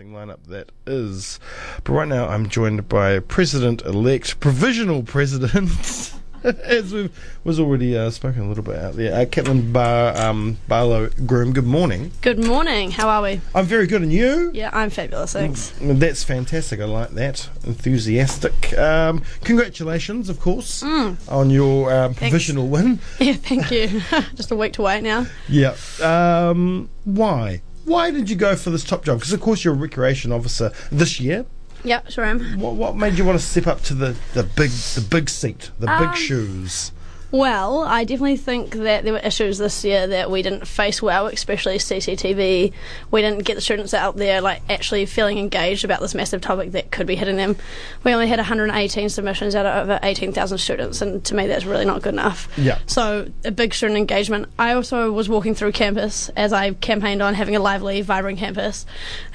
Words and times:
lineup 0.00 0.44
that 0.48 0.72
is. 0.86 1.38
But 1.84 1.92
right 1.92 2.08
now, 2.08 2.26
I'm 2.26 2.48
joined 2.48 2.88
by 2.88 3.18
President-elect, 3.18 4.40
provisional 4.40 5.02
President, 5.02 6.14
as 6.44 6.94
we 6.94 7.10
was 7.44 7.60
already 7.60 7.96
uh, 7.96 8.08
spoken 8.10 8.42
a 8.42 8.48
little 8.48 8.64
bit 8.64 8.76
out 8.76 8.94
there, 8.94 9.12
uh, 9.14 9.26
Caitlin 9.26 9.70
Bar 9.70 10.16
um, 10.18 10.56
Barlow 10.66 11.10
Groom. 11.26 11.52
Good 11.52 11.66
morning. 11.66 12.10
Good 12.22 12.42
morning. 12.42 12.90
How 12.90 13.06
are 13.10 13.20
we? 13.22 13.42
I'm 13.54 13.66
very 13.66 13.86
good, 13.86 14.00
and 14.00 14.10
you? 14.10 14.50
Yeah, 14.54 14.70
I'm 14.72 14.88
fabulous. 14.88 15.34
Thanks. 15.34 15.72
Mm, 15.78 15.98
That's 15.98 16.24
fantastic. 16.24 16.80
I 16.80 16.84
like 16.86 17.10
that. 17.10 17.50
Enthusiastic. 17.64 18.76
Um, 18.78 19.22
congratulations, 19.44 20.30
of 20.30 20.40
course, 20.40 20.82
on 20.82 21.50
your 21.50 21.92
um, 21.92 22.14
provisional 22.14 22.68
win. 22.68 22.98
Yeah, 23.20 23.34
thank 23.34 23.70
you. 23.70 24.00
Just 24.34 24.50
a 24.50 24.56
week 24.56 24.72
to 24.74 24.82
wait 24.82 25.02
now. 25.02 25.26
Yeah. 25.48 25.76
Um, 26.02 26.88
why? 27.04 27.60
Why 27.84 28.10
did 28.10 28.30
you 28.30 28.36
go 28.36 28.54
for 28.56 28.70
this 28.70 28.84
top 28.84 29.04
job? 29.04 29.18
Because 29.18 29.32
of 29.32 29.40
course 29.40 29.64
you're 29.64 29.74
a 29.74 29.76
recreation 29.76 30.32
officer 30.32 30.72
this 30.90 31.18
year. 31.20 31.44
Yep, 31.84 32.10
sure 32.10 32.24
I 32.24 32.28
am. 32.30 32.60
What, 32.60 32.74
what 32.74 32.96
made 32.96 33.18
you 33.18 33.24
want 33.24 33.40
to 33.40 33.44
step 33.44 33.66
up 33.66 33.82
to 33.82 33.94
the, 33.94 34.16
the 34.34 34.44
big 34.44 34.70
the 34.70 35.00
big 35.10 35.28
seat, 35.28 35.70
the 35.80 35.86
big 35.88 36.08
Um, 36.10 36.14
shoes? 36.14 36.92
Well, 37.32 37.80
I 37.80 38.04
definitely 38.04 38.36
think 38.36 38.74
that 38.74 39.04
there 39.04 39.14
were 39.14 39.18
issues 39.18 39.56
this 39.56 39.86
year 39.86 40.06
that 40.06 40.30
we 40.30 40.42
didn't 40.42 40.68
face 40.68 41.00
well, 41.00 41.28
especially 41.28 41.78
CCTV. 41.78 42.74
We 43.10 43.22
didn't 43.22 43.44
get 43.44 43.54
the 43.54 43.62
students 43.62 43.94
out 43.94 44.16
there 44.16 44.42
like 44.42 44.60
actually 44.68 45.06
feeling 45.06 45.38
engaged 45.38 45.82
about 45.82 46.02
this 46.02 46.14
massive 46.14 46.42
topic 46.42 46.72
that 46.72 46.90
could 46.90 47.06
be 47.06 47.16
hitting 47.16 47.36
them. 47.36 47.56
We 48.04 48.12
only 48.12 48.28
had 48.28 48.38
118 48.38 49.08
submissions 49.08 49.54
out 49.54 49.64
of 49.64 49.84
over 49.84 49.98
18,000 50.02 50.58
students, 50.58 51.00
and 51.00 51.24
to 51.24 51.34
me 51.34 51.46
that's 51.46 51.64
really 51.64 51.86
not 51.86 52.02
good 52.02 52.12
enough. 52.12 52.50
Yeah. 52.58 52.78
So 52.84 53.30
a 53.46 53.50
big 53.50 53.72
student 53.72 53.96
engagement. 53.96 54.48
I 54.58 54.74
also 54.74 55.10
was 55.10 55.30
walking 55.30 55.54
through 55.54 55.72
campus 55.72 56.28
as 56.36 56.52
I 56.52 56.72
campaigned 56.72 57.22
on 57.22 57.32
having 57.32 57.56
a 57.56 57.60
lively, 57.60 58.02
vibrant 58.02 58.40
campus, 58.40 58.84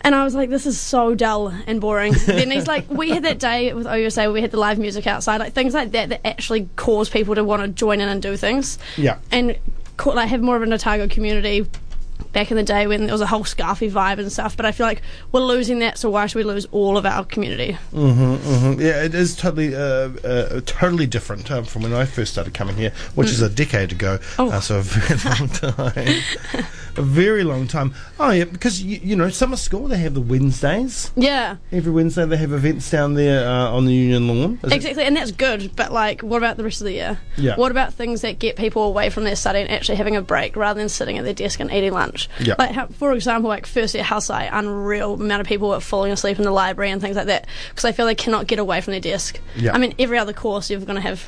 and 0.02 0.14
I 0.14 0.24
was 0.24 0.36
like, 0.36 0.52
"This 0.52 0.68
is 0.68 0.80
so 0.80 1.16
dull 1.16 1.48
and 1.66 1.82
boring." 1.82 2.14
then 2.28 2.52
he's 2.52 2.68
like, 2.68 2.88
"We 2.92 3.10
had 3.10 3.24
that 3.24 3.40
day 3.40 3.74
with 3.74 3.88
OUSA, 3.88 4.32
we 4.32 4.42
had 4.42 4.52
the 4.52 4.60
live 4.60 4.78
music 4.78 5.08
outside, 5.08 5.38
like 5.38 5.54
things 5.54 5.74
like 5.74 5.94
that 5.94 6.10
that 6.10 6.22
actually 6.28 6.70
cause 6.76 7.10
people 7.10 7.34
to 7.34 7.44
want 7.44 7.64
to 7.64 7.68
join 7.70 7.87
in 8.02 8.10
and 8.10 8.22
do 8.22 8.36
things." 8.38 8.78
Yeah. 8.98 9.18
and 9.32 9.58
co- 9.98 10.12
like 10.12 10.30
have 10.30 10.42
more 10.42 10.56
of 10.56 10.62
an 10.62 10.72
Otago 10.74 11.08
community 11.08 11.68
back 12.34 12.52
in 12.52 12.58
the 12.58 12.64
day 12.64 12.88
when 12.88 13.06
there 13.06 13.14
was 13.14 13.22
a 13.22 13.28
whole 13.28 13.44
scarfy 13.44 13.92
vibe 13.92 14.20
and 14.20 14.32
stuff. 14.32 14.56
But 14.58 14.66
I 14.66 14.72
feel 14.72 14.86
like 14.86 15.02
we're 15.32 15.42
losing 15.42 15.80
that, 15.80 15.98
so 15.98 16.10
why 16.10 16.26
should 16.28 16.38
we 16.38 16.44
lose 16.44 16.66
all 16.72 16.98
of 16.98 17.06
our 17.06 17.24
community? 17.26 17.78
Mm, 17.94 18.80
Yeah, 18.80 19.04
it 19.04 19.14
is 19.16 19.36
totally 19.36 19.76
uh, 19.76 19.80
uh, 19.80 20.62
totally 20.66 21.06
different 21.08 21.50
um, 21.52 21.66
from 21.66 21.84
when 21.84 21.94
I 21.94 22.06
first 22.06 22.32
started 22.34 22.54
coming 22.54 22.76
here, 22.76 22.92
which 23.16 23.30
is 23.30 23.42
a 23.42 23.50
decade 23.50 23.92
ago. 23.92 24.20
Oh. 24.40 24.50
Uh, 24.52 24.60
so 24.60 24.78
a 24.78 24.82
very 24.82 25.20
long 25.40 25.50
time. 25.50 26.22
a 26.98 27.02
very 27.02 27.44
long 27.44 27.68
time. 27.68 27.94
Oh 28.20 28.32
yeah, 28.32 28.46
because 28.46 28.82
you, 28.82 29.00
you 29.04 29.16
know 29.16 29.30
summer 29.30 29.56
school 29.58 29.88
they 29.88 29.98
have 30.00 30.14
the 30.14 30.22
Wednesdays. 30.22 31.12
Yeah, 31.16 31.58
Every 31.72 31.92
Wednesday 31.92 32.26
they 32.26 32.38
have 32.38 32.52
events 32.54 32.90
down 32.90 33.14
there 33.14 33.48
uh, 33.48 33.72
on 33.72 33.86
the 33.86 33.94
Union 33.94 34.28
Lawn. 34.28 34.60
Is 34.64 34.72
it- 34.72 34.76
exactly, 34.76 35.04
and 35.04 35.16
that's 35.16 35.32
good. 35.32 35.76
But 35.76 35.92
like, 35.92 36.22
what 36.22 36.38
about 36.38 36.58
the 36.58 36.64
rest 36.64 36.82
of 36.82 36.86
the 36.86 36.94
year? 36.94 37.20
Yeah. 37.38 37.56
What 37.56 37.72
about 37.72 37.94
things 37.94 38.22
that 38.22 38.40
get 38.40 38.56
people 38.56 38.84
away 38.84 39.10
from 39.10 39.24
their 39.26 39.36
study 39.36 39.60
and 39.60 39.70
actually 39.70 39.96
having 39.98 40.16
a 40.16 40.22
break 40.22 40.56
rather 40.56 40.80
than 40.80 40.90
sitting 40.90 41.18
at 41.18 41.24
their 41.24 41.34
desk 41.34 41.60
and 41.60 41.72
eating 41.72 41.94
lunch? 41.94 42.17
Yeah. 42.40 42.56
Like, 42.58 42.72
how, 42.72 42.88
for 42.88 43.14
example, 43.14 43.50
like 43.50 43.66
first 43.66 43.94
year 43.94 44.04
Health 44.04 44.24
Sci, 44.24 44.50
unreal 44.52 45.14
amount 45.16 45.42
of 45.42 45.48
people 45.48 45.72
are 45.74 45.80
falling 45.82 46.12
asleep 46.12 46.38
in 46.38 46.44
the 46.44 46.52
library 46.52 46.92
and 46.92 47.02
things 47.02 47.16
like 47.16 47.28
that 47.28 47.48
because 47.70 47.84
they 47.84 47.92
feel 47.92 48.06
they 48.06 48.16
cannot 48.16 48.48
get 48.48 48.60
away 48.60 48.82
from 48.82 48.92
their 48.92 49.02
desk. 49.02 49.40
Yeah. 49.56 49.74
I 49.74 49.78
mean, 49.78 49.94
every 50.00 50.18
other 50.18 50.34
course 50.34 50.70
you're 50.70 50.80
going 50.80 50.96
to 50.96 51.02
have 51.02 51.28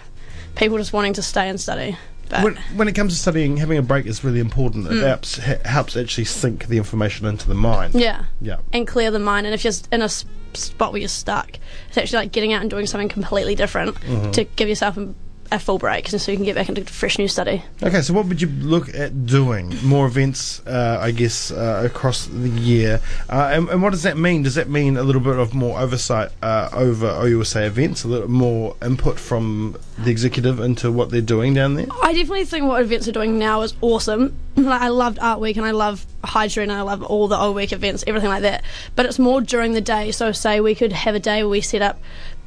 people 0.56 0.78
just 0.78 0.94
wanting 0.94 1.14
to 1.14 1.22
stay 1.22 1.48
and 1.50 1.60
study. 1.60 1.98
But 2.30 2.44
When, 2.44 2.56
when 2.76 2.88
it 2.88 2.94
comes 2.94 3.14
to 3.14 3.20
studying, 3.20 3.58
having 3.58 3.78
a 3.80 3.82
break 3.82 4.06
is 4.06 4.24
really 4.24 4.40
important. 4.40 4.86
Mm. 4.86 5.02
It 5.02 5.08
helps, 5.08 5.38
helps 5.38 5.98
actually 5.98 6.26
sink 6.26 6.68
the 6.68 6.78
information 6.78 7.26
into 7.26 7.48
the 7.48 7.56
mind. 7.56 7.96
yeah. 7.96 8.26
Yeah. 8.40 8.58
and 8.72 8.88
clear 8.88 9.10
the 9.10 9.18
mind. 9.20 9.48
And 9.48 9.54
if 9.56 9.64
you're 9.64 9.74
in 9.92 10.02
a 10.04 10.10
spot 10.10 10.92
where 10.92 11.00
you're 11.00 11.08
stuck, 11.08 11.58
it's 11.88 11.98
actually 11.98 12.18
like 12.20 12.32
getting 12.32 12.54
out 12.54 12.62
and 12.62 12.70
doing 12.70 12.86
something 12.86 13.10
completely 13.10 13.56
different 13.56 13.96
Mm-hmm. 14.02 14.32
to 14.32 14.44
give 14.44 14.70
yourself 14.70 14.96
a, 14.98 15.12
a 15.52 15.60
full 15.60 15.80
break, 15.80 16.08
so 16.08 16.32
you 16.32 16.38
can 16.38 16.46
get 16.46 16.56
back 16.56 16.70
into 16.70 16.84
fresh 16.86 17.18
new 17.18 17.28
study. 17.28 17.64
Okay, 17.82 18.02
so 18.02 18.14
what 18.14 18.26
would 18.28 18.42
you 18.42 18.48
look 18.48 18.94
at 18.94 19.26
doing? 19.26 19.74
More 19.84 20.06
events, 20.06 20.66
uh, 20.68 21.00
I 21.02 21.12
guess, 21.12 21.52
uh, 21.52 21.82
across 21.86 22.26
the 22.28 22.50
year. 22.50 23.02
Uh, 23.30 23.50
and, 23.54 23.70
and 23.70 23.82
what 23.82 23.92
does 23.92 24.04
that 24.04 24.18
mean? 24.18 24.44
Does 24.44 24.56
that 24.56 24.70
mean 24.70 24.98
a 24.98 25.04
little 25.04 25.22
bit 25.22 25.38
of 25.38 25.54
more 25.54 25.80
oversight 25.80 26.30
uh, 26.42 26.70
over 26.74 27.08
OUSA 27.08 27.66
events, 27.66 28.04
a 28.04 28.08
little 28.08 28.30
more 28.30 28.76
input 28.82 29.20
from 29.20 29.78
the 29.98 30.12
executive 30.12 30.60
into 30.60 30.92
what 30.92 31.10
they're 31.10 31.22
doing 31.22 31.54
down 31.54 31.76
there? 31.76 31.88
I 32.02 32.14
definitely 32.14 32.46
think 32.46 32.66
what 32.66 32.82
events 32.82 33.08
are 33.08 33.12
doing 33.12 33.40
now 33.40 33.62
is 33.62 33.74
awesome. 33.82 34.36
Like 34.60 34.82
I 34.82 34.90
loved 34.90 35.20
Art 35.20 35.40
Week 35.40 35.56
and 35.56 35.66
I 35.66 35.72
love 35.72 36.06
Hydra 36.22 36.64
and 36.64 36.72
I 36.72 36.82
love 36.82 37.02
all 37.02 37.30
the 37.30 37.40
O 37.40 37.54
Week 37.54 37.72
events, 37.72 38.04
everything 38.06 38.30
like 38.30 38.42
that. 38.42 38.62
But 38.94 39.06
it's 39.06 39.18
more 39.18 39.40
during 39.40 39.72
the 39.72 39.80
day. 39.80 40.12
So 40.12 40.34
say 40.34 40.60
we 40.60 40.76
could 40.76 40.92
have 40.92 41.16
a 41.16 41.20
day 41.20 41.44
where 41.44 41.50
we 41.50 41.62
set 41.62 41.82
up 41.82 41.98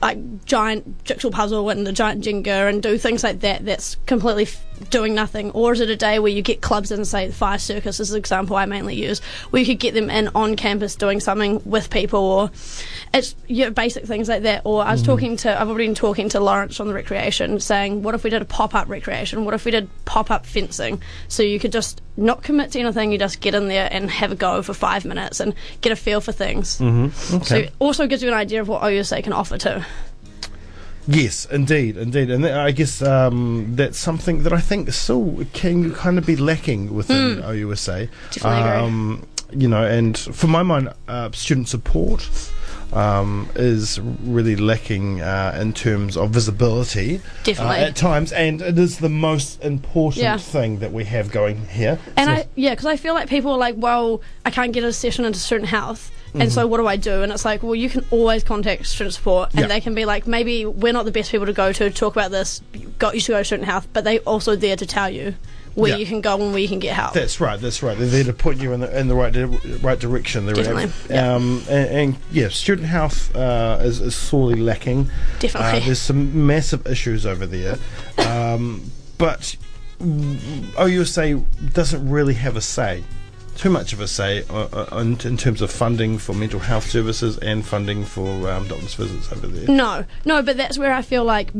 like 0.02 0.44
giant 0.44 1.04
jigsaw 1.04 1.30
puzzle 1.30 1.70
and 1.70 1.86
the 1.86 1.92
giant 1.92 2.24
Jenga 2.24 2.68
and 2.68 2.82
do 2.82 2.98
things 2.98 3.22
like 3.22 3.40
that. 3.40 3.64
That's 3.64 3.96
completely 4.06 4.48
doing 4.90 5.14
nothing. 5.14 5.50
Or 5.52 5.72
is 5.72 5.80
it 5.80 5.90
a 5.90 5.96
day 5.96 6.18
where 6.18 6.32
you 6.32 6.42
get 6.42 6.60
clubs 6.60 6.90
in, 6.90 7.04
say 7.04 7.28
the 7.28 7.32
Fire 7.32 7.58
Circus 7.58 8.00
is 8.00 8.10
an 8.10 8.18
example 8.18 8.56
I 8.56 8.66
mainly 8.66 8.94
use, 8.94 9.20
where 9.50 9.60
you 9.60 9.66
could 9.66 9.80
get 9.80 9.94
them 9.94 10.10
in 10.10 10.28
on 10.34 10.56
campus 10.56 10.96
doing 10.96 11.20
something 11.20 11.62
with 11.64 11.90
people, 11.90 12.20
or 12.20 12.50
it's 13.12 13.34
yeah, 13.46 13.70
basic 13.70 14.04
things 14.04 14.28
like 14.28 14.42
that. 14.42 14.62
Or 14.64 14.84
I 14.84 14.92
was 14.92 15.02
talking 15.02 15.36
to, 15.38 15.60
I've 15.60 15.68
already 15.68 15.86
been 15.86 15.94
talking 15.94 16.28
to 16.30 16.40
Lawrence 16.40 16.80
on 16.80 16.88
the 16.88 16.94
recreation, 16.94 17.60
saying, 17.60 18.02
what 18.02 18.14
if 18.14 18.24
we 18.24 18.30
did 18.30 18.42
a 18.42 18.46
pop 18.46 18.74
up 18.74 18.88
recreation? 18.88 19.44
What 19.44 19.54
if 19.54 19.64
we 19.64 19.70
did 19.70 19.88
pop 20.04 20.30
up 20.30 20.46
fencing? 20.46 21.02
So 21.28 21.42
you 21.42 21.58
could 21.58 21.72
just 21.72 22.00
not 22.16 22.42
commit 22.42 22.72
to 22.72 22.80
anything, 22.80 23.12
you 23.12 23.18
just 23.18 23.40
get 23.40 23.54
in 23.54 23.68
there 23.68 23.88
and 23.90 24.10
have 24.10 24.32
a 24.32 24.34
go 24.34 24.62
for 24.62 24.74
five 24.74 25.04
minutes 25.04 25.40
and 25.40 25.54
get 25.80 25.92
a 25.92 25.96
feel 25.96 26.20
for 26.20 26.32
things. 26.32 26.78
Mm-hmm. 26.78 27.42
So 27.42 27.56
it 27.56 27.72
also 27.78 28.06
gives 28.06 28.22
you 28.22 28.28
an 28.28 28.34
idea 28.34 28.60
of 28.60 28.68
what 28.68 28.82
OUSA 28.82 29.22
can 29.22 29.32
offer 29.32 29.58
too. 29.58 29.82
Yes, 31.08 31.46
indeed, 31.50 31.96
indeed, 31.96 32.30
and 32.30 32.44
that, 32.44 32.58
I 32.58 32.70
guess 32.70 33.02
um, 33.02 33.74
that's 33.74 33.98
something 33.98 34.44
that 34.44 34.52
I 34.52 34.60
think 34.60 34.90
still 34.92 35.44
can 35.52 35.92
kind 35.94 36.16
of 36.18 36.24
be 36.26 36.36
lacking 36.36 36.94
within 36.94 37.42
OUSA. 37.42 38.06
Hmm. 38.08 38.12
Definitely 38.30 38.60
agree. 38.60 38.80
Um, 38.86 39.26
you 39.50 39.68
know, 39.68 39.84
and 39.84 40.16
for 40.16 40.46
my 40.46 40.62
mind, 40.62 40.90
uh, 41.08 41.30
student 41.32 41.68
support 41.68 42.28
um, 42.92 43.48
is 43.56 43.98
really 44.00 44.54
lacking 44.56 45.20
uh, 45.20 45.58
in 45.60 45.72
terms 45.72 46.16
of 46.16 46.30
visibility. 46.30 47.20
Definitely. 47.42 47.76
uh, 47.84 47.88
at 47.88 47.96
times, 47.96 48.32
and 48.32 48.62
it 48.62 48.78
is 48.78 48.98
the 48.98 49.08
most 49.08 49.62
important 49.62 50.22
Yeah. 50.22 50.36
thing 50.38 50.78
that 50.78 50.92
we 50.92 51.04
have 51.04 51.30
going 51.30 51.66
here. 51.66 51.98
And 52.16 52.28
So- 52.28 52.32
I, 52.34 52.46
yeah, 52.54 52.70
because 52.70 52.86
I 52.86 52.96
feel 52.96 53.14
like 53.14 53.28
people 53.28 53.52
are 53.52 53.58
like, 53.58 53.74
well, 53.76 54.22
I 54.46 54.50
can't 54.50 54.72
get 54.72 54.84
a 54.84 54.92
session 54.92 55.24
into 55.24 55.38
student 55.38 55.68
health. 55.68 56.10
And 56.34 56.50
so, 56.50 56.66
what 56.66 56.78
do 56.78 56.86
I 56.86 56.96
do? 56.96 57.22
And 57.22 57.30
it's 57.30 57.44
like, 57.44 57.62
well, 57.62 57.74
you 57.74 57.90
can 57.90 58.04
always 58.10 58.42
contact 58.42 58.86
student 58.86 59.14
support, 59.14 59.50
and 59.50 59.60
Yeah. 59.60 59.66
they 59.66 59.80
can 59.80 59.94
be 59.94 60.04
like, 60.06 60.26
maybe 60.26 60.64
we're 60.64 60.92
not 60.94 61.04
the 61.04 61.12
best 61.12 61.30
people 61.30 61.46
to 61.46 61.52
go 61.52 61.72
to 61.72 61.90
talk 61.90 62.14
about 62.16 62.30
this. 62.30 62.62
You 62.72 62.92
got 62.98 63.14
you 63.14 63.20
should 63.20 63.32
go 63.32 63.38
to 63.38 63.44
student 63.44 63.68
health, 63.68 63.86
but 63.92 64.04
they 64.04 64.18
also 64.20 64.56
there 64.56 64.76
to 64.76 64.86
tell 64.86 65.10
you 65.10 65.34
where 65.74 65.90
Yeah. 65.92 65.96
you 65.98 66.06
can 66.06 66.20
go 66.22 66.34
and 66.40 66.52
where 66.52 66.58
you 66.60 66.68
can 66.68 66.78
get 66.78 66.94
help. 66.94 67.12
That's 67.12 67.38
right. 67.40 67.60
That's 67.60 67.82
right. 67.82 67.96
They're 67.98 68.06
there 68.06 68.24
to 68.24 68.32
put 68.32 68.56
you 68.56 68.72
in 68.72 68.80
the 68.80 68.98
in 68.98 69.08
the 69.08 69.14
right 69.14 69.32
di- 69.32 69.44
right 69.82 69.98
direction. 69.98 70.46
They're 70.46 70.54
Definitely, 70.54 70.90
yeah. 71.10 71.34
Um, 71.34 71.62
and, 71.68 71.88
and 71.90 72.16
yeah, 72.30 72.48
student 72.48 72.88
health 72.88 73.34
uh, 73.36 73.78
is, 73.82 74.00
is 74.00 74.14
sorely 74.14 74.58
lacking. 74.60 75.10
Definitely. 75.38 75.80
Uh, 75.82 75.84
there's 75.84 75.98
some 76.00 76.46
massive 76.46 76.86
issues 76.86 77.26
over 77.26 77.44
there, 77.46 77.76
um, 78.18 78.90
but 79.18 79.54
mm, 80.00 80.36
OUSA 80.76 81.44
doesn't 81.74 82.08
really 82.08 82.34
have 82.34 82.56
a 82.56 82.62
say. 82.62 83.02
Too 83.56 83.70
much 83.70 83.92
of 83.92 84.00
a 84.00 84.08
say 84.08 84.44
uh, 84.50 84.68
uh, 84.72 84.98
in, 84.98 85.20
in 85.26 85.36
terms 85.36 85.62
of 85.62 85.70
funding 85.70 86.18
for 86.18 86.34
mental 86.34 86.58
health 86.58 86.88
services 86.88 87.38
and 87.38 87.64
funding 87.64 88.04
for 88.04 88.50
um, 88.50 88.66
doctor's 88.66 88.94
visits 88.94 89.30
over 89.30 89.46
there. 89.46 89.68
No, 89.68 90.04
no, 90.24 90.42
but 90.42 90.56
that's 90.56 90.78
where 90.78 90.92
I 90.92 91.02
feel 91.02 91.24
like 91.24 91.50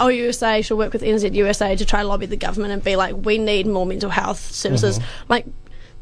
OUSA 0.00 0.64
should 0.64 0.78
work 0.78 0.92
with 0.92 1.02
NZUSA 1.02 1.78
to 1.78 1.84
try 1.84 2.02
to 2.02 2.08
lobby 2.08 2.26
the 2.26 2.36
government 2.36 2.72
and 2.72 2.82
be 2.82 2.96
like, 2.96 3.14
we 3.14 3.38
need 3.38 3.66
more 3.66 3.86
mental 3.86 4.10
health 4.10 4.40
services. 4.40 4.98
Like, 5.28 5.46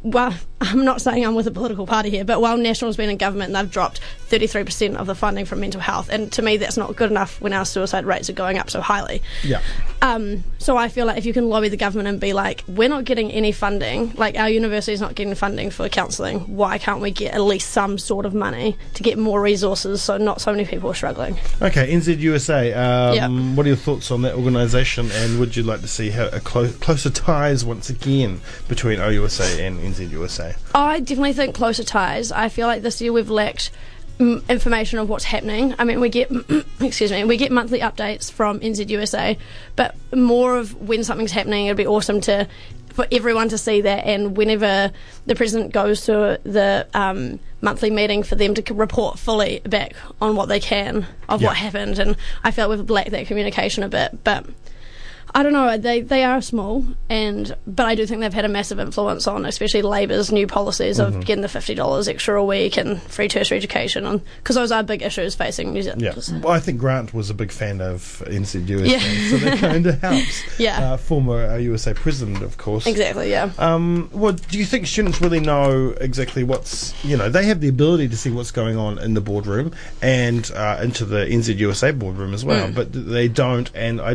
well, 0.02 0.34
I'm 0.60 0.84
not 0.84 1.00
saying 1.00 1.24
I'm 1.24 1.36
with 1.36 1.46
a 1.46 1.52
political 1.52 1.86
party 1.86 2.10
here, 2.10 2.24
but 2.24 2.40
while 2.40 2.56
National's 2.56 2.96
been 2.96 3.10
in 3.10 3.16
government, 3.16 3.52
they've 3.52 3.70
dropped 3.70 4.00
33% 4.28 4.96
of 4.96 5.06
the 5.06 5.14
funding 5.14 5.44
from 5.44 5.60
mental 5.60 5.80
health, 5.80 6.08
and 6.08 6.32
to 6.32 6.42
me, 6.42 6.56
that's 6.56 6.76
not 6.76 6.96
good 6.96 7.10
enough 7.10 7.40
when 7.40 7.52
our 7.52 7.64
suicide 7.64 8.04
rates 8.04 8.28
are 8.28 8.32
going 8.34 8.58
up 8.58 8.68
so 8.68 8.80
highly. 8.80 9.22
Yeah. 9.44 9.62
Um, 10.02 10.42
so 10.58 10.76
I 10.76 10.88
feel 10.88 11.06
like 11.06 11.16
if 11.16 11.26
you 11.26 11.32
can 11.32 11.48
lobby 11.48 11.68
the 11.68 11.76
government 11.76 12.08
and 12.08 12.20
be 12.20 12.32
like, 12.32 12.64
we're 12.66 12.88
not 12.88 13.04
getting 13.04 13.30
any 13.30 13.52
funding, 13.52 14.12
like 14.14 14.36
our 14.36 14.48
university's 14.48 15.00
not 15.00 15.14
getting 15.14 15.34
funding 15.34 15.70
for 15.70 15.88
counselling, 15.88 16.40
why 16.56 16.78
can't 16.78 17.00
we 17.00 17.10
get 17.12 17.34
at 17.34 17.40
least 17.40 17.70
some 17.70 17.96
sort 17.96 18.26
of 18.26 18.34
money 18.34 18.76
to 18.94 19.02
get 19.02 19.16
more 19.16 19.40
resources 19.40 20.02
so 20.02 20.16
not 20.18 20.40
so 20.40 20.50
many 20.50 20.64
people 20.64 20.90
are 20.90 20.94
struggling? 20.94 21.38
Okay, 21.62 21.92
NZUSA. 21.92 22.76
Um, 22.76 23.14
Yeah. 23.14 23.54
What 23.54 23.64
are 23.64 23.68
your 23.68 23.76
thoughts 23.76 24.10
on 24.10 24.22
that 24.22 24.34
organisation, 24.34 25.10
and 25.12 25.38
would 25.38 25.56
you 25.56 25.62
like 25.62 25.80
to 25.82 25.88
see 25.88 26.10
how, 26.10 26.26
a 26.28 26.40
clo- 26.40 26.72
closer 26.80 27.10
ties 27.10 27.64
once 27.64 27.88
again 27.90 28.40
between 28.68 28.98
OUSA 28.98 29.60
and 29.66 29.78
NZUSA? 29.92 30.56
I 30.74 31.00
definitely 31.00 31.32
think 31.32 31.54
closer 31.54 31.84
ties. 31.84 32.32
I 32.32 32.48
feel 32.48 32.66
like 32.66 32.82
this 32.82 33.00
year 33.00 33.12
we've 33.12 33.30
lacked 33.30 33.70
mm, 34.18 34.46
information 34.48 34.98
of 34.98 35.08
what's 35.08 35.24
happening. 35.24 35.74
I 35.78 35.84
mean, 35.84 36.00
we 36.00 36.08
get 36.08 36.30
excuse 36.80 37.10
me, 37.10 37.24
we 37.24 37.36
get 37.36 37.50
monthly 37.52 37.80
updates 37.80 38.30
from 38.30 38.60
NZUSA, 38.60 39.36
but 39.76 39.94
more 40.14 40.56
of 40.58 40.74
when 40.88 41.04
something's 41.04 41.32
happening. 41.32 41.66
It'd 41.66 41.76
be 41.76 41.86
awesome 41.86 42.20
to 42.22 42.46
for 42.92 43.06
everyone 43.12 43.48
to 43.50 43.58
see 43.58 43.80
that. 43.82 44.04
And 44.06 44.36
whenever 44.36 44.90
the 45.26 45.34
president 45.36 45.72
goes 45.72 46.04
to 46.06 46.40
the 46.42 46.86
um, 46.94 47.38
monthly 47.60 47.90
meeting, 47.90 48.24
for 48.24 48.34
them 48.34 48.54
to 48.54 48.62
c- 48.66 48.74
report 48.74 49.20
fully 49.20 49.60
back 49.60 49.92
on 50.20 50.34
what 50.34 50.48
they 50.48 50.58
can 50.58 51.06
of 51.28 51.40
Yeah. 51.40 51.48
what 51.48 51.56
happened. 51.56 52.00
And 52.00 52.16
I 52.42 52.50
felt 52.50 52.70
we've 52.70 52.90
lacked 52.90 53.10
that 53.12 53.26
communication 53.26 53.82
a 53.84 53.88
bit, 53.88 54.24
but. 54.24 54.46
I 55.34 55.42
don't 55.42 55.52
know. 55.52 55.76
They 55.76 56.00
they 56.00 56.24
are 56.24 56.40
small, 56.40 56.84
and 57.10 57.54
but 57.66 57.86
I 57.86 57.94
do 57.94 58.06
think 58.06 58.20
they've 58.20 58.32
had 58.32 58.44
a 58.44 58.48
massive 58.48 58.80
influence 58.80 59.26
on, 59.26 59.44
especially 59.44 59.82
Labour's 59.82 60.32
new 60.32 60.46
policies 60.46 60.98
Mm-hmm. 60.98 61.18
of 61.18 61.24
getting 61.26 61.42
the 61.42 61.48
fifty 61.48 61.74
dollars 61.74 62.08
extra 62.08 62.40
a 62.40 62.44
week 62.44 62.76
and 62.76 63.00
free 63.02 63.28
tertiary 63.28 63.58
education, 63.58 64.22
because 64.38 64.56
those 64.56 64.72
are 64.72 64.82
big 64.82 65.02
issues 65.02 65.34
facing 65.34 65.72
New 65.72 65.82
Zealand. 65.82 66.00
Yeah, 66.02 66.14
well, 66.40 66.52
I 66.52 66.60
think 66.60 66.78
Grant 66.80 67.12
was 67.12 67.30
a 67.30 67.34
big 67.34 67.52
fan 67.52 67.80
of 67.80 68.22
NZUSA, 68.26 68.88
Yeah. 68.88 69.30
so 69.30 69.36
that 69.44 69.58
kind 69.58 69.86
of 69.86 70.00
helps. 70.00 70.58
Yeah. 70.58 70.92
uh, 70.92 70.96
former 70.96 71.46
uh, 71.46 71.56
USA 71.56 71.92
president, 71.94 72.42
of 72.42 72.56
course. 72.56 72.86
Exactly. 72.86 73.30
Yeah. 73.30 73.50
Um, 73.58 74.08
well, 74.12 74.32
do 74.32 74.58
you 74.58 74.64
think 74.64 74.86
students 74.86 75.20
really 75.20 75.40
know 75.40 75.94
exactly 76.00 76.42
what's 76.44 76.94
you 77.04 77.16
know 77.16 77.28
they 77.28 77.44
have 77.46 77.60
the 77.60 77.68
ability 77.68 78.08
to 78.08 78.16
see 78.16 78.30
what's 78.30 78.50
going 78.50 78.76
on 78.76 78.98
in 78.98 79.14
the 79.14 79.20
boardroom 79.20 79.72
and 80.02 80.50
uh, 80.54 80.78
into 80.82 81.04
the 81.04 81.26
NZUSA 81.26 81.98
boardroom 81.98 82.32
as 82.34 82.44
Mm. 82.44 82.46
well, 82.46 82.72
but 82.72 82.92
they 82.92 83.28
don't, 83.28 83.70
and 83.74 84.00
I 84.00 84.12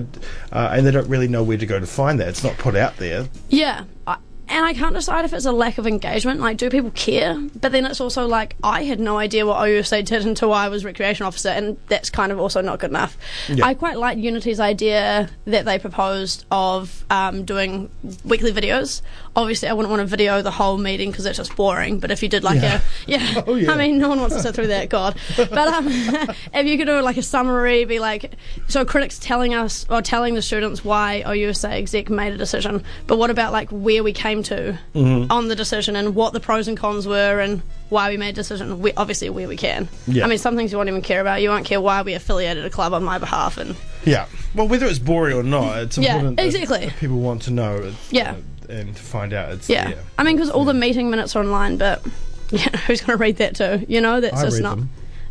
uh, 0.51 0.69
and 0.73 0.87
they 0.87 0.91
don't 1.03 1.11
really 1.11 1.27
know 1.27 1.43
where 1.43 1.57
to 1.57 1.65
go 1.65 1.79
to 1.79 1.85
find 1.85 2.19
that. 2.19 2.29
It's 2.29 2.43
not 2.43 2.57
put 2.57 2.75
out 2.75 2.95
there. 2.97 3.27
Yeah. 3.49 3.83
I, 4.07 4.17
and 4.53 4.65
I 4.65 4.73
can't 4.73 4.93
decide 4.93 5.25
if 5.25 5.33
it's 5.33 5.45
a 5.45 5.51
lack 5.51 5.77
of 5.77 5.87
engagement. 5.87 6.39
Like, 6.39 6.57
do 6.57 6.69
people 6.69 6.91
care? 6.91 7.35
But 7.59 7.71
then 7.71 7.85
it's 7.85 7.99
also 7.99 8.27
like, 8.27 8.55
I 8.63 8.83
had 8.83 8.99
no 8.99 9.17
idea 9.17 9.45
what 9.45 9.57
OUSA 9.57 10.05
did 10.05 10.25
until 10.25 10.53
I 10.53 10.67
was 10.69 10.85
recreation 10.85 11.25
officer, 11.25 11.49
and 11.49 11.77
that's 11.87 12.09
kind 12.09 12.31
of 12.31 12.39
also 12.39 12.61
not 12.61 12.79
good 12.79 12.91
enough. 12.91 13.17
Yeah. 13.49 13.65
I 13.65 13.73
quite 13.73 13.97
like 13.97 14.17
Unity's 14.19 14.59
idea 14.59 15.29
that 15.45 15.65
they 15.65 15.79
proposed 15.79 16.45
of 16.51 17.03
um, 17.09 17.45
doing 17.45 17.89
weekly 18.23 18.53
videos. 18.53 19.01
Obviously, 19.35 19.67
I 19.67 19.73
wouldn't 19.73 19.89
want 19.89 20.01
to 20.01 20.05
video 20.05 20.43
the 20.43 20.51
whole 20.51 20.77
meeting 20.77 21.09
because 21.09 21.25
it's 21.25 21.37
just 21.37 21.55
boring. 21.55 21.97
But 21.99 22.11
if 22.11 22.21
you 22.21 22.29
did 22.29 22.43
like 22.43 22.61
Yeah. 22.61 22.81
a, 23.07 23.09
yeah, 23.09 23.41
Oh, 23.47 23.55
yeah. 23.55 23.71
I 23.71 23.77
mean, 23.77 23.97
no 23.97 24.07
one 24.09 24.19
wants 24.19 24.35
to 24.35 24.41
sit 24.43 24.53
through 24.53 24.67
that, 24.67 24.89
God. 24.89 25.17
But 25.35 25.67
um, 25.67 25.87
if 26.53 26.67
you 26.67 26.77
could 26.77 26.85
do 26.85 27.01
like 27.01 27.17
a 27.17 27.23
summary, 27.23 27.85
be 27.85 27.97
like, 27.99 28.35
so 28.67 28.85
critics 28.85 29.17
telling 29.17 29.55
us 29.55 29.87
or 29.89 30.03
telling 30.03 30.35
the 30.35 30.41
students 30.43 30.85
why 30.85 31.23
OUSA 31.25 31.71
exec 31.71 32.11
made 32.11 32.33
a 32.33 32.37
decision, 32.37 32.83
but 33.07 33.17
what 33.17 33.31
about 33.31 33.51
like 33.51 33.69
where 33.71 34.03
we 34.03 34.13
came 34.13 34.42
to 34.43 34.77
on 34.95 35.47
the 35.47 35.55
decision 35.55 35.95
and 35.95 36.15
what 36.15 36.33
the 36.33 36.39
pros 36.39 36.67
and 36.67 36.77
cons 36.77 37.07
were 37.07 37.39
and 37.39 37.61
why 37.89 38.09
we 38.09 38.17
made 38.17 38.29
a 38.29 38.33
decision? 38.33 38.79
We, 38.81 38.91
obviously, 38.93 39.29
where 39.29 39.47
we 39.47 39.57
can. 39.57 39.87
Yeah. 40.07 40.25
I 40.25 40.27
mean, 40.27 40.37
some 40.37 40.55
things 40.55 40.71
you 40.71 40.77
won't 40.77 40.89
even 40.89 41.01
care 41.01 41.21
about. 41.21 41.41
You 41.41 41.49
won't 41.49 41.65
care 41.65 41.79
why 41.81 42.01
we 42.01 42.13
affiliated 42.13 42.65
a 42.65 42.69
club 42.69 42.93
on 42.93 43.03
my 43.03 43.17
behalf, 43.17 43.57
and 43.57 43.75
Yeah. 44.05 44.25
Well, 44.55 44.67
whether 44.67 44.85
it's 44.85 44.99
boring 44.99 45.35
or 45.37 45.43
not, 45.43 45.77
it's 45.79 45.97
Yeah, 45.97 46.13
important. 46.15 46.37
that- 46.37 46.45
exactly. 46.45 46.91
people 46.99 47.19
want 47.19 47.41
to 47.43 47.51
know. 47.51 47.93
Yeah. 48.11 48.31
uh, 48.33 48.35
and 48.71 48.95
to 48.95 49.01
find 49.01 49.33
out 49.33 49.51
it's 49.51 49.69
yeah. 49.69 49.89
there. 49.89 50.03
I 50.17 50.23
mean, 50.23 50.35
because 50.37 50.49
all 50.49 50.65
the 50.65 50.73
meeting 50.73 51.09
minutes 51.09 51.35
are 51.35 51.39
online, 51.43 51.77
but 51.77 52.01
yeah, 52.51 52.69
who's 52.87 53.01
going 53.01 53.17
to 53.17 53.21
read 53.21 53.37
that 53.37 53.55
too? 53.55 53.85
You 53.87 54.01
know, 54.01 54.21
that's 54.21 54.37
I 54.41 54.43
just 54.45 54.55
read 54.57 54.63
not. 54.63 54.77
them. 54.77 54.89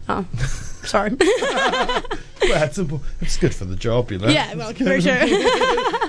Oh, 0.09 0.27
sorry. 0.85 1.13
Well, 2.49 2.65
it's, 2.65 2.79
it's 3.21 3.37
good 3.37 3.55
for 3.55 3.65
the 3.65 3.77
job, 3.77 4.11
you 4.11 4.19
know. 4.19 4.29
yeah, 4.29 4.55
well, 4.55 4.73
very 4.73 5.01
true. 5.01 5.13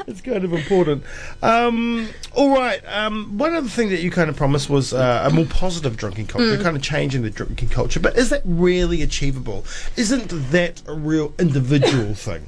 it's 0.07 0.21
kind 0.21 0.43
of 0.43 0.51
important. 0.53 1.03
Um, 1.41 2.09
all 2.33 2.49
right. 2.53 2.81
Um, 2.87 3.37
one 3.37 3.53
other 3.53 3.67
thing 3.69 3.89
that 3.89 4.01
you 4.01 4.09
kind 4.11 4.29
of 4.29 4.35
promised 4.35 4.69
was 4.69 4.93
uh, 4.93 5.23
a 5.29 5.33
more 5.33 5.45
positive 5.45 5.95
drinking 5.95 6.27
culture, 6.27 6.57
Mm. 6.57 6.63
kind 6.63 6.75
of 6.75 6.81
changing 6.81 7.21
the 7.21 7.29
drinking 7.29 7.69
culture. 7.69 7.99
But 7.99 8.17
is 8.17 8.29
that 8.29 8.41
really 8.45 9.01
achievable? 9.03 9.63
Isn't 9.95 10.29
that 10.51 10.81
a 10.87 10.93
real 10.95 11.33
individual 11.39 12.13
thing? 12.15 12.45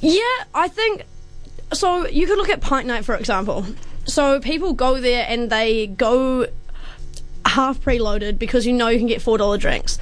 Yeah, 0.00 0.22
I 0.54 0.68
think 0.68 1.04
so. 1.72 2.06
You 2.06 2.26
could 2.26 2.36
look 2.36 2.48
at 2.50 2.60
Pint 2.60 2.86
Night, 2.86 3.04
for 3.04 3.14
example. 3.14 3.64
So 4.04 4.40
people 4.40 4.72
go 4.72 5.00
there 5.00 5.24
and 5.28 5.50
they 5.50 5.86
go 5.86 6.46
half 7.44 7.80
preloaded 7.80 8.38
because 8.38 8.66
you 8.66 8.72
know 8.72 8.88
you 8.88 8.98
can 8.98 9.06
get 9.06 9.22
four 9.22 9.38
dollar 9.38 9.56
drinks. 9.56 9.98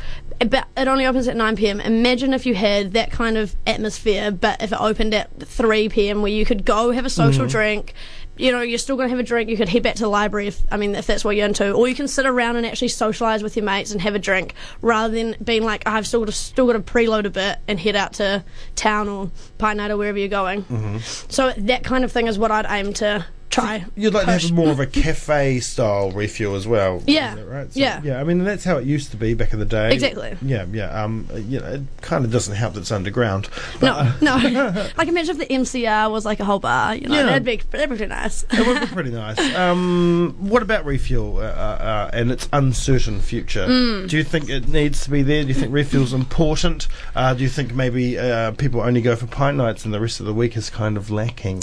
But 0.49 0.67
it 0.77 0.89
only 0.89 1.07
opens 1.07 1.29
at 1.29 1.37
nine 1.37 1.57
pm. 1.57 1.81
Imagine 1.81 2.33
if 2.33 2.47
you 2.47 2.55
had 2.55 2.93
that 2.93 3.11
kind 3.11 3.37
of 3.37 3.55
atmosphere, 3.67 4.31
but 4.31 4.63
if 4.63 4.73
it 4.73 4.81
opened 4.81 5.15
at 5.15 5.31
three 5.41 5.89
pm, 5.89 6.23
where 6.23 6.33
you 6.33 6.45
could 6.45 6.65
go 6.65 6.91
have 6.91 7.05
a 7.05 7.11
social 7.11 7.47
mm. 7.47 7.51
drink. 7.51 7.95
You 8.37 8.51
know, 8.51 8.63
you're 8.63 8.79
still 8.79 8.97
going 8.97 9.09
to 9.09 9.11
have 9.11 9.21
a 9.21 9.23
drink. 9.23 9.49
You 9.49 9.57
could 9.57 9.69
head 9.69 9.85
back 9.85 9.95
to 9.95 10.03
the 10.03 10.09
library 10.09 10.49
if 10.49 10.61
I 10.73 10.77
mean 10.77 10.97
if 10.97 11.07
that's 11.07 11.25
what 11.25 11.37
you're 11.37 11.47
into, 11.47 11.73
or 11.73 11.87
you 11.87 11.95
can 11.95 12.09
sit 12.09 12.27
around 12.27 12.57
and 12.57 12.67
actually 12.67 12.89
socialise 12.89 13.45
with 13.45 13.57
your 13.57 13.65
mates 13.65 13.93
and 13.93 14.01
have 14.01 14.17
a 14.17 14.19
drink, 14.19 14.55
rather 14.83 15.15
than 15.15 15.37
being 15.43 15.63
like 15.63 15.87
I've 15.87 16.05
still 16.05 16.21
got 16.21 16.27
to 16.27 16.33
still 16.33 16.67
got 16.67 16.73
to 16.73 16.81
preload 16.81 17.27
a 17.27 17.31
bit 17.31 17.59
and 17.69 17.79
head 17.79 17.95
out 17.95 18.15
to 18.15 18.45
town 18.75 19.09
or 19.09 19.31
or 19.63 19.97
wherever 19.97 20.19
you're 20.19 20.29
going. 20.29 20.65
Mm-hmm. 20.65 20.99
So 21.31 21.53
that 21.57 21.85
kind 21.85 22.03
of 22.05 22.11
thing 22.11 22.27
is 22.27 22.37
what 22.37 22.51
I'd 22.51 22.67
aim 22.69 22.93
to 22.95 23.25
try. 23.55 23.85
You'd 23.97 24.15
like 24.15 24.27
push. 24.27 24.43
to 24.43 24.49
have 24.49 24.57
more 24.57 24.71
of 24.71 24.81
a 24.81 24.87
cafe 24.87 25.61
style 25.61 26.11
refuel 26.11 26.55
as 26.55 26.67
well. 26.67 27.03
Yeah. 27.07 27.41
right? 27.43 27.69
Yeah. 27.75 28.01
Yeah. 28.03 28.21
I 28.21 28.25
mean, 28.25 28.45
that's 28.45 28.65
how 28.65 28.77
it 28.79 28.85
used 28.85 29.11
to 29.13 29.17
be 29.17 29.35
back 29.35 29.53
in 29.53 29.59
the 29.59 29.65
day. 29.65 29.93
Exactly. 29.93 30.37
Yeah. 30.43 30.67
Yeah. 30.73 31.03
Um. 31.03 31.29
You 31.35 31.61
know, 31.61 31.67
it 31.67 31.83
kind 32.01 32.25
of 32.25 32.31
doesn't 32.33 32.55
help 32.55 32.75
that 32.75 32.81
it's 32.81 32.93
underground. 32.93 33.49
No, 33.81 34.13
no. 34.21 34.37
like 34.97 35.09
imagine 35.09 35.39
if 35.41 35.49
the 35.49 35.55
MCR 35.55 36.11
was 36.11 36.25
like 36.25 36.41
a 36.41 36.45
whole 36.45 36.59
bar. 36.59 36.95
You 36.95 37.09
know, 37.09 37.15
Yeah. 37.15 37.23
that'd 37.27 37.45
be 37.45 37.57
that'd 37.71 37.89
be 37.91 37.97
pretty 37.97 38.11
nice. 38.11 38.45
It 38.53 38.67
would 38.67 38.81
be 38.81 38.87
pretty 38.87 39.11
nice. 39.11 39.39
Um, 39.55 40.35
what 40.41 40.63
about 40.63 40.85
refuel 40.85 41.39
uh, 41.39 41.43
uh, 41.43 41.45
uh, 41.45 42.11
and 42.13 42.31
its 42.33 42.49
uncertain 42.53 43.21
future? 43.21 43.67
Mm. 43.67 44.09
Do 44.09 44.17
you 44.17 44.25
think 44.25 44.49
it 44.51 44.69
needs 44.69 45.05
to 45.05 45.11
be 45.11 45.23
there? 45.23 45.43
Do 45.43 45.49
you 45.49 45.55
think 45.55 45.73
refuel's 45.73 46.13
important? 46.13 46.89
Uh, 47.15 47.35
do 47.35 47.43
you 47.43 47.49
think 47.49 47.73
maybe 47.73 48.19
uh, 48.19 48.51
people 48.53 48.81
only 48.81 49.01
go 49.01 49.15
for 49.17 49.27
pint 49.27 49.57
nights 49.57 49.85
and 49.85 49.95
the 49.95 50.01
rest 50.01 50.19
of 50.21 50.27
the 50.27 50.35
week 50.35 50.57
is 50.57 50.71
kind 50.71 50.97
of 50.97 51.11
lacking? 51.11 51.63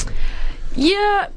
Yeah, 0.75 1.27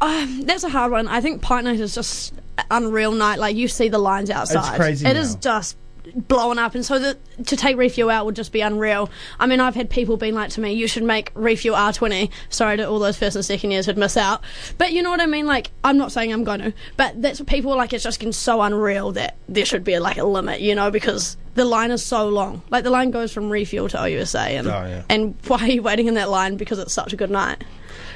um, 0.00 0.42
that's 0.42 0.64
a 0.64 0.68
hard 0.68 0.92
one. 0.92 1.08
I 1.08 1.20
think 1.20 1.42
Pint 1.42 1.64
Night 1.64 1.80
is 1.80 1.94
just 1.94 2.34
unreal 2.70 3.12
night. 3.12 3.38
Like 3.38 3.56
you 3.56 3.68
see 3.68 3.88
the 3.88 3.98
lines 3.98 4.30
outside. 4.30 4.68
It's 4.68 4.76
crazy 4.76 5.06
It 5.06 5.14
now. 5.14 5.20
is 5.20 5.34
just 5.36 5.76
blowing 6.14 6.58
up, 6.58 6.74
and 6.74 6.84
so 6.84 6.98
the, 6.98 7.16
to 7.44 7.56
take 7.56 7.76
refuel 7.76 8.10
out 8.10 8.26
would 8.26 8.36
just 8.36 8.52
be 8.52 8.60
unreal. 8.60 9.10
I 9.38 9.46
mean, 9.46 9.60
I've 9.60 9.74
had 9.74 9.90
people 9.90 10.16
being 10.16 10.34
like 10.34 10.50
to 10.50 10.60
me, 10.60 10.72
"You 10.72 10.86
should 10.86 11.02
make 11.02 11.30
refuel 11.34 11.76
R20." 11.76 12.30
Sorry 12.50 12.76
to 12.76 12.88
all 12.88 12.98
those 12.98 13.16
first 13.16 13.36
and 13.36 13.44
second 13.44 13.70
years 13.70 13.86
who'd 13.86 13.98
miss 13.98 14.16
out, 14.16 14.42
but 14.78 14.92
you 14.92 15.02
know 15.02 15.10
what 15.10 15.20
I 15.20 15.26
mean. 15.26 15.46
Like, 15.46 15.70
I'm 15.82 15.96
not 15.98 16.12
saying 16.12 16.32
I'm 16.32 16.44
going 16.44 16.60
to, 16.60 16.72
but 16.96 17.20
that's 17.22 17.40
what 17.40 17.48
people 17.48 17.72
are 17.72 17.76
like. 17.76 17.92
It's 17.92 18.04
just 18.04 18.18
getting 18.20 18.32
so 18.32 18.60
unreal 18.62 19.12
that 19.12 19.36
there 19.48 19.64
should 19.64 19.84
be 19.84 19.98
like 19.98 20.18
a 20.18 20.24
limit, 20.24 20.60
you 20.60 20.74
know, 20.74 20.90
because 20.90 21.36
the 21.54 21.64
line 21.64 21.90
is 21.90 22.04
so 22.04 22.28
long. 22.28 22.62
Like 22.70 22.84
the 22.84 22.90
line 22.90 23.10
goes 23.10 23.32
from 23.32 23.48
refuel 23.50 23.88
to 23.90 23.96
OUSA, 23.96 24.38
and 24.58 24.66
Oh, 24.68 24.70
yeah. 24.86 25.02
and 25.08 25.34
why 25.46 25.58
are 25.60 25.68
you 25.68 25.82
waiting 25.82 26.06
in 26.08 26.14
that 26.14 26.28
line? 26.30 26.56
Because 26.56 26.78
it's 26.78 26.92
such 26.92 27.12
a 27.12 27.16
good 27.16 27.30
night. 27.30 27.62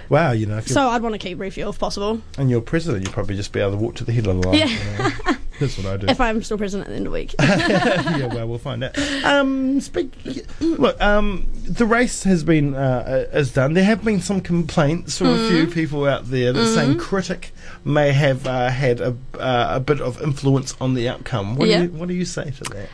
Wow, 0.08 0.32
you 0.32 0.46
know, 0.46 0.60
So 0.60 0.88
I'd 0.88 1.02
want 1.02 1.14
to 1.14 1.18
keep 1.18 1.38
refuel 1.38 1.68
if 1.70 1.78
possible. 1.78 2.22
and 2.38 2.48
you're 2.50 2.62
president, 2.62 3.04
you'd 3.04 3.12
probably 3.12 3.36
just 3.36 3.52
be 3.52 3.60
able 3.60 3.72
to 3.72 3.76
walk 3.76 3.94
to 3.96 4.04
the 4.04 4.12
head 4.12 4.26
of 4.26 4.40
the 4.40 4.48
line. 4.48 4.58
Yeah. 4.58 4.66
you 4.66 5.08
know. 5.32 5.37
That's 5.58 5.76
what 5.76 5.86
I 5.86 5.96
do. 5.96 6.06
If 6.08 6.20
I'm 6.20 6.42
still 6.42 6.58
president 6.58 6.88
at 6.88 6.90
the 6.90 6.96
end 6.96 7.06
of 7.06 7.12
the 7.12 7.18
week. 7.18 7.34
yeah, 7.40 8.26
well, 8.32 8.46
we'll 8.48 8.58
find 8.58 8.84
out. 8.84 8.96
Um, 9.24 9.80
speak, 9.80 10.12
look, 10.60 11.00
um, 11.00 11.48
the 11.64 11.84
race 11.86 12.22
has 12.24 12.44
been 12.44 12.74
uh, 12.74 13.26
is 13.32 13.52
done. 13.52 13.74
There 13.74 13.84
have 13.84 14.04
been 14.04 14.20
some 14.20 14.40
complaints 14.40 15.18
from 15.18 15.28
a 15.28 15.48
few 15.48 15.66
people 15.66 16.06
out 16.06 16.26
there 16.30 16.52
that 16.52 16.74
saying 16.74 16.98
critic 16.98 17.52
may 17.84 18.12
have 18.12 18.46
uh, 18.46 18.68
had 18.70 19.00
a, 19.00 19.16
uh, 19.34 19.68
a 19.76 19.80
bit 19.80 20.00
of 20.00 20.20
influence 20.22 20.74
on 20.80 20.94
the 20.94 21.08
outcome. 21.08 21.56
What 21.56 21.68
Yeah. 21.68 21.78
do 21.78 21.82
you 21.84 21.88
What 21.90 22.08
do 22.08 22.14
you 22.14 22.24
say 22.24 22.50
to 22.50 22.64
that? 22.64 22.88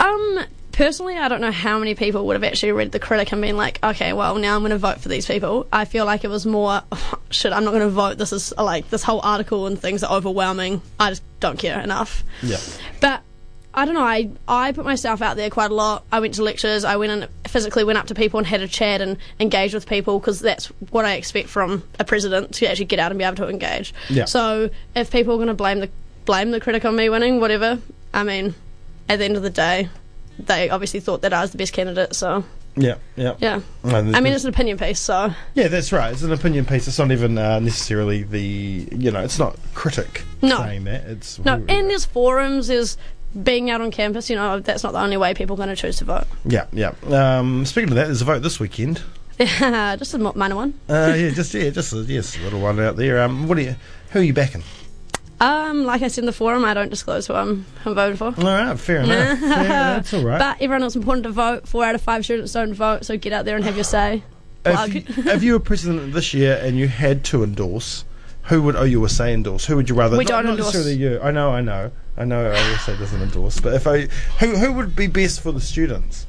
um, 0.00 0.44
personally, 0.72 1.16
I 1.16 1.28
don't 1.28 1.40
know 1.40 1.50
how 1.50 1.78
many 1.78 1.94
people 1.94 2.26
would 2.26 2.34
have 2.34 2.44
actually 2.44 2.72
read 2.72 2.92
the 2.92 2.98
critic 2.98 3.32
and 3.32 3.40
been 3.42 3.56
like, 3.56 3.78
okay, 3.82 4.12
well, 4.12 4.36
now 4.36 4.54
I'm 4.54 4.62
going 4.62 4.70
to 4.70 4.78
vote 4.78 5.00
for 5.00 5.08
these 5.08 5.26
people. 5.26 5.66
I 5.72 5.84
feel 5.84 6.04
like 6.04 6.24
it 6.24 6.28
was 6.28 6.46
more, 6.46 6.82
oh, 6.92 7.14
shit, 7.30 7.52
I'm 7.52 7.64
not 7.64 7.72
going 7.72 7.82
to 7.82 7.90
vote. 7.90 8.18
This 8.18 8.32
is 8.32 8.52
like, 8.56 8.90
this 8.90 9.02
whole 9.02 9.20
article 9.22 9.66
and 9.66 9.78
things 9.78 10.02
are 10.02 10.16
overwhelming. 10.16 10.82
I 10.98 11.10
just 11.10 11.22
don't 11.40 11.58
care 11.58 11.80
enough. 11.80 12.22
Yeah, 12.42 12.58
But 13.00 13.22
I 13.72 13.84
don't 13.84 13.94
know. 13.94 14.02
I 14.02 14.30
I 14.48 14.72
put 14.72 14.84
myself 14.84 15.22
out 15.22 15.36
there 15.36 15.48
quite 15.48 15.70
a 15.70 15.74
lot. 15.74 16.04
I 16.10 16.18
went 16.18 16.34
to 16.34 16.42
lectures. 16.42 16.84
I 16.84 16.96
went 16.96 17.12
and 17.12 17.28
physically 17.46 17.84
went 17.84 17.98
up 17.98 18.08
to 18.08 18.16
people 18.16 18.38
and 18.38 18.46
had 18.46 18.62
a 18.62 18.68
chat 18.68 19.00
and 19.00 19.16
engaged 19.38 19.74
with 19.74 19.86
people 19.88 20.18
because 20.18 20.40
that's 20.40 20.66
what 20.90 21.04
I 21.04 21.14
expect 21.14 21.48
from 21.48 21.84
a 22.00 22.04
president 22.04 22.52
to 22.54 22.66
actually 22.66 22.86
get 22.86 22.98
out 22.98 23.12
and 23.12 23.18
be 23.18 23.24
able 23.24 23.36
to 23.36 23.48
engage. 23.48 23.94
Yeah. 24.08 24.24
So 24.24 24.70
if 24.96 25.12
people 25.12 25.34
are 25.34 25.36
going 25.36 25.48
to 25.48 25.54
blame 25.54 25.78
the 25.78 25.88
blame 26.24 26.50
the 26.50 26.60
critic 26.60 26.84
on 26.84 26.96
me 26.96 27.08
winning, 27.08 27.40
whatever. 27.40 27.78
I 28.12 28.24
mean, 28.24 28.54
at 29.08 29.20
the 29.20 29.24
end 29.24 29.36
of 29.36 29.44
the 29.44 29.50
day, 29.50 29.88
they 30.46 30.70
obviously 30.70 31.00
thought 31.00 31.22
that 31.22 31.32
I 31.32 31.40
was 31.42 31.52
the 31.52 31.58
best 31.58 31.72
candidate. 31.72 32.14
So 32.14 32.44
yeah, 32.76 32.96
yeah. 33.16 33.34
yeah. 33.38 33.60
And 33.82 34.16
I 34.16 34.20
mean, 34.20 34.32
it's 34.32 34.44
an 34.44 34.50
opinion 34.50 34.78
piece. 34.78 35.00
So 35.00 35.34
yeah, 35.54 35.68
that's 35.68 35.92
right. 35.92 36.12
It's 36.12 36.22
an 36.22 36.32
opinion 36.32 36.64
piece. 36.66 36.86
It's 36.88 36.98
not 36.98 37.10
even 37.10 37.36
uh, 37.38 37.58
necessarily 37.60 38.22
the 38.22 38.88
you 38.92 39.10
know. 39.10 39.20
It's 39.22 39.38
not 39.38 39.56
critic 39.74 40.24
No. 40.42 40.58
saying 40.58 40.84
that. 40.84 41.04
It's 41.04 41.38
no. 41.40 41.54
And 41.54 41.90
there's 41.90 42.04
forums. 42.04 42.68
There's 42.68 42.96
being 43.42 43.70
out 43.70 43.80
on 43.80 43.90
campus. 43.90 44.28
You 44.30 44.36
know, 44.36 44.60
that's 44.60 44.82
not 44.82 44.92
the 44.92 45.00
only 45.00 45.16
way 45.16 45.34
people 45.34 45.54
are 45.54 45.58
going 45.58 45.68
to 45.68 45.76
choose 45.76 45.98
to 45.98 46.04
vote. 46.04 46.24
yeah, 46.44 46.66
yeah. 46.72 46.92
Um, 47.08 47.64
speaking 47.66 47.90
of 47.90 47.96
that, 47.96 48.06
there's 48.06 48.22
a 48.22 48.24
vote 48.24 48.40
this 48.42 48.58
weekend. 48.60 49.02
Just 49.38 50.14
a 50.14 50.18
minor 50.18 50.54
one. 50.56 50.74
Uh, 50.86 51.14
yeah, 51.16 51.30
just 51.30 51.54
yeah, 51.54 51.70
just 51.70 51.94
a, 51.94 52.00
yes, 52.00 52.36
a 52.36 52.42
little 52.42 52.60
one 52.60 52.78
out 52.78 52.96
there. 52.96 53.22
Um, 53.22 53.48
what 53.48 53.56
are 53.56 53.62
you? 53.62 53.74
Who 54.10 54.18
are 54.18 54.22
you 54.22 54.34
backing? 54.34 54.62
Um, 55.40 55.84
like 55.84 56.02
I 56.02 56.08
said 56.08 56.22
in 56.22 56.26
the 56.26 56.32
forum, 56.32 56.64
I 56.66 56.74
don't 56.74 56.90
disclose 56.90 57.26
who 57.26 57.34
I'm, 57.34 57.64
I'm 57.86 57.94
voting 57.94 58.16
for. 58.16 58.26
All 58.26 58.32
right, 58.44 58.78
fair 58.78 58.98
enough. 59.00 59.38
fair, 59.40 59.68
that's 59.68 60.12
all 60.12 60.22
right. 60.22 60.38
But 60.38 60.56
everyone 60.60 60.82
else 60.82 60.94
important 60.96 61.24
to 61.24 61.30
vote. 61.30 61.66
Four 61.66 61.84
out 61.84 61.94
of 61.94 62.02
five 62.02 62.24
students 62.24 62.52
don't 62.52 62.74
vote, 62.74 63.06
so 63.06 63.16
get 63.16 63.32
out 63.32 63.46
there 63.46 63.56
and 63.56 63.64
have 63.64 63.74
your 63.74 63.84
say. 63.84 64.22
if, 64.66 64.94
you, 64.94 65.04
if 65.32 65.42
you 65.42 65.54
were 65.54 65.60
president 65.60 66.12
this 66.12 66.34
year 66.34 66.60
and 66.62 66.76
you 66.78 66.88
had 66.88 67.24
to 67.24 67.42
endorse, 67.42 68.04
who 68.44 68.62
would 68.62 68.74
OUSA 68.74 69.32
endorse? 69.32 69.64
Who 69.64 69.76
would 69.76 69.88
you 69.88 69.94
rather? 69.94 70.18
We 70.18 70.24
not, 70.24 70.28
don't 70.28 70.44
not 70.44 70.50
endorse- 70.52 70.74
necessarily 70.74 71.00
you. 71.00 71.20
I 71.22 71.30
know, 71.30 71.50
I 71.52 71.62
know, 71.62 71.90
I 72.18 72.26
know. 72.26 72.52
OUSA 72.52 72.98
doesn't 72.98 73.22
endorse, 73.22 73.60
but 73.60 73.72
if 73.72 73.86
I, 73.86 74.08
who 74.40 74.56
who 74.56 74.72
would 74.74 74.94
be 74.94 75.06
best 75.06 75.40
for 75.40 75.52
the 75.52 75.60
students? 75.60 76.26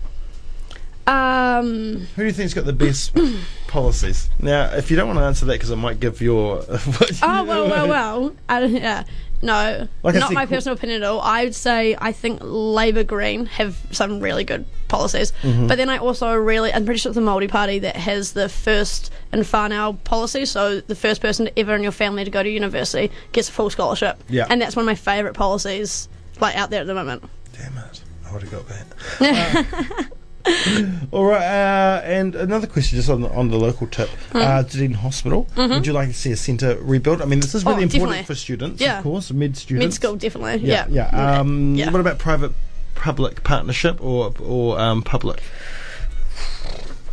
Um, 1.08 2.08
Who 2.16 2.22
do 2.22 2.26
you 2.26 2.32
think's 2.32 2.54
got 2.54 2.66
the 2.66 2.74
best 2.74 3.18
policies? 3.72 4.30
Now, 4.40 4.66
if 4.76 4.92
you 4.92 4.98
don't 4.98 5.08
want 5.08 5.20
to 5.20 5.26
answer 5.26 5.46
that, 5.48 5.54
because 5.54 5.72
it 5.72 5.76
might 5.78 6.00
give 6.00 6.22
your. 6.22 6.64
oh 6.70 7.44
well, 7.44 7.68
well, 7.70 7.88
well. 7.88 8.36
I 8.48 8.60
don't, 8.60 8.74
yeah. 8.74 9.04
No, 9.44 9.88
Like 10.04 10.14
not 10.14 10.28
said, 10.28 10.36
my 10.36 10.46
personal 10.46 10.78
opinion 10.78 11.02
at 11.02 11.10
all. 11.10 11.20
I 11.20 11.46
would 11.46 11.56
say 11.56 11.96
I 12.00 12.12
think 12.12 12.42
Labour 12.44 13.04
Green 13.04 13.48
have 13.48 13.76
some 13.90 14.20
really 14.20 14.44
good 14.44 14.66
policies, 14.88 15.34
Mm-hmm. 15.42 15.66
but 15.66 15.80
then 15.80 15.90
I 15.90 15.98
also 15.98 16.32
really 16.36 16.72
I'm 16.72 16.86
pretty 16.86 17.00
sure 17.00 17.10
it's 17.10 17.16
the 17.16 17.24
Māori 17.24 17.50
Party 17.50 17.80
that 17.80 17.96
has 17.96 18.34
the 18.34 18.50
first 18.50 19.12
and 19.32 19.42
whānau 19.42 19.98
policy. 20.04 20.46
So 20.46 20.80
the 20.82 20.94
first 20.94 21.22
person 21.22 21.50
ever 21.58 21.74
in 21.76 21.82
your 21.82 21.92
family 21.92 22.24
to 22.24 22.30
go 22.30 22.44
to 22.44 22.50
university 22.50 23.10
gets 23.32 23.50
a 23.50 23.52
full 23.52 23.72
scholarship. 23.72 24.24
Yeah. 24.30 24.46
and 24.48 24.62
that's 24.62 24.76
one 24.76 24.84
of 24.84 24.88
my 24.88 24.94
favourite 24.96 25.36
policies 25.36 26.08
like 26.40 26.56
out 26.56 26.70
there 26.70 26.82
at 26.82 26.88
the 26.88 26.94
moment. 26.94 27.24
Damn 27.58 27.76
it! 27.80 28.02
I 28.28 28.34
would 28.34 28.44
have 28.44 28.52
got 28.52 28.68
that. 28.68 30.08
All 31.12 31.26
right, 31.26 31.42
uh, 31.44 32.02
and 32.04 32.36
another 32.36 32.68
question 32.68 32.98
just 32.98 33.10
on 33.10 33.22
the, 33.22 33.30
on 33.32 33.50
the 33.50 33.58
local 33.58 33.88
tip. 33.88 34.10
Hmm. 34.32 34.38
Uh, 34.38 34.64
Dunedin 34.64 34.94
Hospital, 34.98 35.48
would 35.58 35.86
you 35.88 35.94
like 35.94 36.10
to 36.10 36.14
see 36.14 36.32
a 36.32 36.36
centre 36.38 36.78
rebuilt? 36.82 37.22
I 37.22 37.26
mean, 37.26 37.40
this 37.40 37.54
is 37.56 37.64
really 37.66 37.72
Mm-hmm. 37.72 37.82
Oh, 37.82 37.84
important 37.84 38.12
definitely. 38.12 38.24
for 38.26 38.36
students, 38.36 38.82
Yeah. 38.82 38.98
of 38.98 39.04
course, 39.04 39.32
mid 39.32 39.58
students. 39.58 39.86
Mid 39.86 39.94
school, 39.94 40.16
definitely. 40.16 40.68
Yeah, 40.68 40.86
Yeah, 40.90 41.10
yeah. 41.14 41.40
Um, 41.40 41.76
Yeah. 41.76 41.90
What 41.92 42.00
about 42.00 42.18
private 42.20 42.54
public 42.96 43.44
partnership 43.44 44.02
or 44.04 44.34
or 44.40 44.80
um, 44.80 45.02
public? 45.02 45.42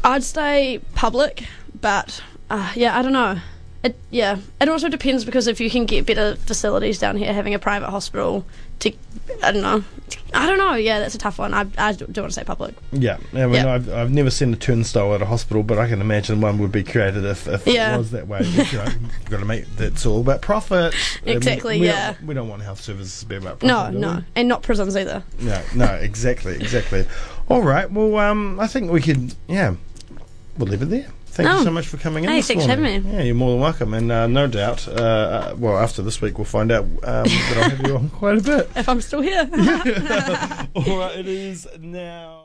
I'd 0.04 0.22
say 0.24 0.80
public, 0.94 1.44
but 1.80 2.22
uh, 2.50 2.72
yeah, 2.74 2.98
I 2.98 3.02
don't 3.02 3.12
know. 3.12 3.38
It 3.84 3.96
yeah, 4.10 4.38
it 4.60 4.68
also 4.68 4.88
depends 4.88 5.24
because 5.24 5.46
if 5.46 5.60
you 5.60 5.70
can 5.70 5.86
get 5.86 6.04
better 6.04 6.34
facilities 6.34 6.98
down 6.98 7.16
here, 7.16 7.32
having 7.32 7.54
a 7.54 7.60
private 7.60 7.90
hospital 7.90 8.44
to, 8.80 8.92
I 9.42 9.52
don't 9.52 9.62
know, 9.62 9.84
I 10.34 10.46
don't 10.46 10.58
know. 10.58 10.74
Yeah, 10.74 10.98
that's 10.98 11.14
a 11.14 11.18
tough 11.18 11.38
one. 11.38 11.54
I, 11.54 11.64
I 11.78 11.92
do 11.92 12.04
want 12.06 12.14
to 12.14 12.32
say 12.32 12.42
public. 12.42 12.74
Yeah, 12.90 13.18
I 13.32 13.46
mean, 13.46 13.52
Yeah. 13.54 13.74
I've, 13.74 13.88
I've 13.92 14.10
never 14.10 14.30
seen 14.30 14.52
a 14.52 14.56
turnstile 14.56 15.14
at 15.14 15.22
a 15.22 15.26
hospital, 15.26 15.62
but 15.62 15.78
I 15.78 15.88
can 15.88 16.00
imagine 16.00 16.40
one 16.40 16.58
would 16.58 16.72
be 16.72 16.82
created 16.82 17.24
if, 17.24 17.46
if 17.46 17.66
Yeah. 17.68 17.94
it 17.94 17.98
was 17.98 18.10
that 18.10 18.26
way. 18.26 18.38
But, 18.56 18.72
you 18.72 18.78
know, 18.78 18.84
you've 18.86 19.30
got 19.30 19.38
to 19.38 19.44
make 19.44 19.64
it's 19.78 20.04
all 20.04 20.22
about 20.22 20.42
profit. 20.42 20.92
Exactly, 21.24 21.78
we 21.80 21.86
yeah. 21.86 22.14
Don't, 22.14 22.26
we 22.26 22.34
don't 22.34 22.48
want 22.48 22.62
health 22.62 22.80
services 22.80 23.20
to 23.20 23.26
be 23.26 23.36
about 23.36 23.60
profit. 23.60 23.94
No, 23.94 24.12
no, 24.14 24.16
we? 24.18 24.24
and 24.34 24.48
not 24.48 24.64
prisons 24.64 24.96
either. 24.96 25.22
No, 25.38 25.62
no, 25.76 25.86
exactly, 25.94 26.54
exactly. 26.56 27.06
All 27.48 27.62
right, 27.62 27.88
well, 27.88 28.16
um, 28.18 28.58
I 28.58 28.66
think 28.66 28.90
we 28.90 29.00
could, 29.00 29.34
yeah, 29.46 29.76
we'll 30.56 30.68
leave 30.68 30.82
it 30.82 30.86
there. 30.86 31.06
Thank 31.38 31.50
you 31.50 31.54
Oh. 31.60 31.64
so 31.64 31.70
much 31.70 31.86
for 31.86 31.98
coming 31.98 32.24
in. 32.24 32.30
Hey, 32.30 32.38
this 32.38 32.48
thanks 32.48 32.64
for 32.64 32.68
morning. 32.76 32.94
having 32.94 33.10
me. 33.12 33.16
Yeah, 33.16 33.22
you're 33.22 33.34
more 33.36 33.52
than 33.52 33.60
welcome, 33.60 33.94
and 33.94 34.10
uh, 34.10 34.26
no 34.26 34.48
doubt, 34.48 34.88
uh, 34.88 34.90
uh, 34.92 35.54
well, 35.56 35.78
after 35.78 36.02
this 36.02 36.20
week, 36.20 36.36
we'll 36.36 36.44
find 36.44 36.72
out 36.72 36.82
um, 36.82 36.98
that 37.04 37.54
I'll 37.62 37.70
have 37.70 37.86
you 37.86 37.94
on 37.96 38.08
quite 38.10 38.38
a 38.38 38.40
bit. 38.42 38.68
If 38.76 38.88
I'm 38.88 39.00
still 39.00 39.20
here. 39.20 39.48
All 40.74 40.98
right, 40.98 41.16
it 41.16 41.28
is 41.28 41.68
now. 41.80 42.36